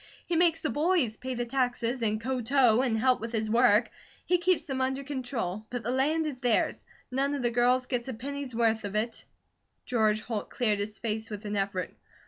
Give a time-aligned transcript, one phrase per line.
[0.25, 3.91] He makes the boys pay the taxes, and ko tow, and help with his work;
[4.25, 8.07] he keeps them under control; but the land is theirs; none of the girls get
[8.07, 9.25] a penny's worth of it!"
[9.85, 11.93] George Holt cleared his face with an effort.